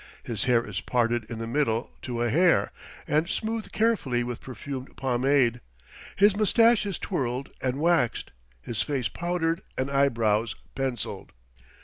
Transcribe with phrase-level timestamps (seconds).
[0.23, 2.71] His hair is parted in the middle to a hair,
[3.07, 5.61] and smoothed carefully with perfumed pomade;
[6.15, 8.31] his mustache is twirled and waxed,
[8.63, 11.33] his face powdered, and eyebrows pencilled.